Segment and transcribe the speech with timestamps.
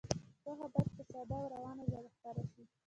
[0.43, 2.63] پوهه باید په ساده او روانه ژبه خپره شي.